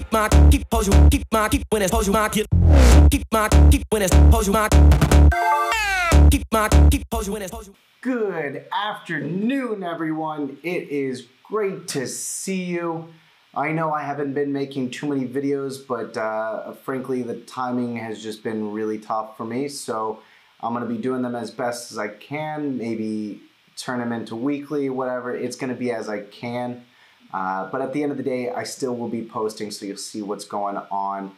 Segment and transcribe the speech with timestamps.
[0.00, 2.46] keep my, keep pose you, keep my, keep when it's pose you my, keep,
[3.10, 4.68] keep my, keep when it's pose you my,
[6.30, 7.74] keep my, keep pose you when it's pose you.
[8.00, 10.56] Good afternoon, everyone.
[10.62, 13.12] It is great to see you.
[13.54, 18.22] I know I haven't been making too many videos, but uh, frankly, the timing has
[18.22, 19.68] just been really tough for me.
[19.68, 20.20] So
[20.60, 23.42] I'm going to be doing them as best as I can, maybe
[23.76, 25.36] turn them into weekly, whatever.
[25.36, 26.84] It's going to be as I can.
[27.32, 29.96] Uh, but at the end of the day, I still will be posting, so you'll
[29.96, 31.32] see what's going on,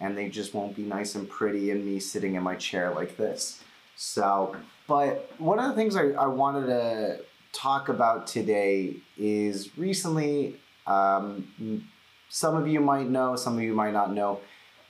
[0.00, 3.16] and they just won't be nice and pretty and me sitting in my chair like
[3.16, 3.62] this.
[3.96, 4.54] So,
[4.86, 7.20] but one of the things I, I wanted to
[7.52, 10.56] talk about today is recently,
[10.86, 11.88] um,
[12.28, 14.40] some of you might know, some of you might not know,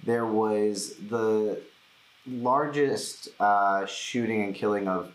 [0.05, 1.61] there was the
[2.27, 5.13] largest uh, shooting and killing of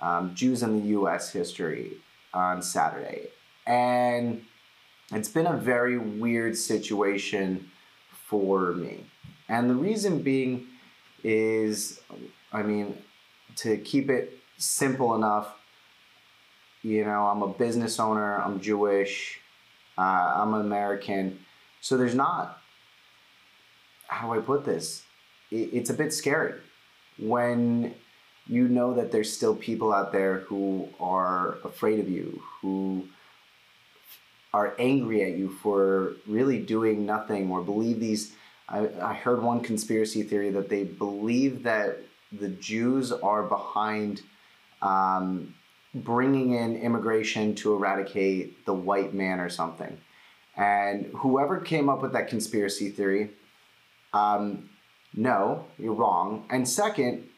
[0.00, 1.92] um, Jews in the US history
[2.32, 3.28] on Saturday.
[3.66, 4.44] And
[5.12, 7.70] it's been a very weird situation
[8.26, 9.04] for me.
[9.48, 10.66] And the reason being
[11.24, 12.00] is,
[12.52, 12.96] I mean,
[13.56, 15.48] to keep it simple enough,
[16.82, 19.40] you know, I'm a business owner, I'm Jewish,
[19.98, 21.40] uh, I'm American.
[21.80, 22.62] So there's not,
[24.06, 25.04] how do I put this?
[25.50, 26.54] It, it's a bit scary
[27.18, 27.94] when
[28.46, 33.06] you know that there's still people out there who are afraid of you, who
[34.52, 38.32] are angry at you for really doing nothing or believe these.
[38.68, 41.98] I, I heard one conspiracy theory that they believe that
[42.32, 44.22] the Jews are behind
[44.82, 45.54] um,
[45.94, 49.98] bringing in immigration to eradicate the white man or something.
[50.56, 53.30] And whoever came up with that conspiracy theory,
[54.12, 54.68] um,
[55.14, 56.46] no, you're wrong.
[56.50, 57.28] And second,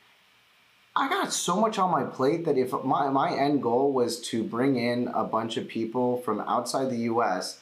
[0.95, 4.45] I got so much on my plate that if my, my end goal was to
[4.45, 7.61] bring in a bunch of people from outside the US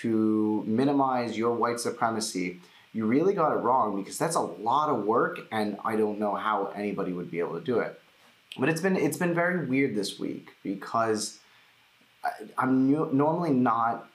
[0.00, 2.60] to minimize your white supremacy,
[2.92, 6.34] you really got it wrong because that's a lot of work and I don't know
[6.34, 7.98] how anybody would be able to do it.
[8.58, 11.38] But it's been it's been very weird this week because
[12.24, 14.08] I, am normally not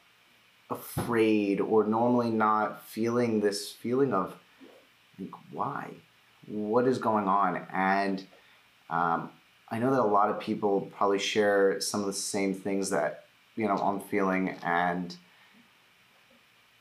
[0.70, 4.36] afraid or normally not feeling this feeling of
[5.20, 5.90] like, why?
[6.48, 7.68] What is going on?
[7.72, 8.26] And
[8.92, 9.32] um,
[9.70, 13.26] I know that a lot of people probably share some of the same things that
[13.56, 15.16] you know I'm feeling, and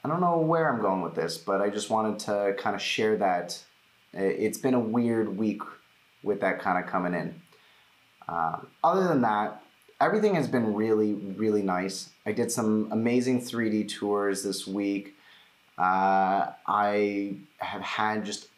[0.04, 2.82] I don't know where I'm going with this, but I just wanted to kind of
[2.82, 3.62] share that.
[4.12, 5.62] It's been a weird week
[6.24, 7.40] with that kind of coming in.
[8.28, 9.62] Uh, other than that,
[10.00, 12.10] everything has been really, really nice.
[12.26, 15.14] I did some amazing 3D tours this week.
[15.78, 18.48] Uh, I have had just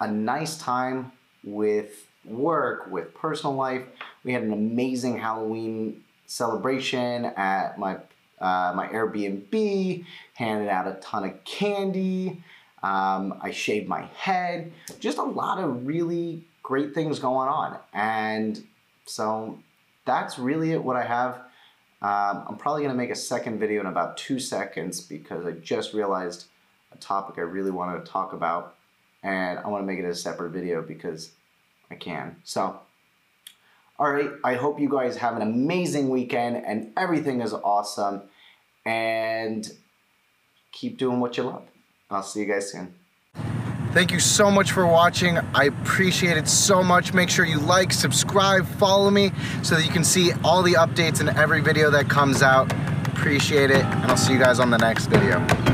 [0.00, 1.12] a nice time
[1.44, 3.82] with work, with personal life.
[4.24, 7.96] We had an amazing Halloween celebration at my
[8.40, 10.04] uh, my Airbnb.
[10.34, 12.42] Handed out a ton of candy.
[12.82, 14.72] Um, I shaved my head.
[14.98, 18.62] Just a lot of really great things going on, and
[19.04, 19.58] so
[20.06, 20.82] that's really it.
[20.82, 21.42] What I have.
[22.02, 25.92] Um, I'm probably gonna make a second video in about two seconds because I just
[25.92, 26.46] realized
[26.92, 28.76] a topic I really wanted to talk about,
[29.22, 31.32] and I want to make it a separate video because
[31.90, 32.36] I can.
[32.44, 32.80] So,
[33.98, 38.22] all right, I hope you guys have an amazing weekend and everything is awesome.
[38.86, 39.70] And
[40.72, 41.64] keep doing what you love.
[42.10, 42.94] I'll see you guys soon.
[43.92, 45.36] Thank you so much for watching.
[45.52, 47.12] I appreciate it so much.
[47.12, 51.20] Make sure you like, subscribe, follow me so that you can see all the updates
[51.20, 52.72] in every video that comes out.
[53.08, 55.69] Appreciate it, and I'll see you guys on the next video.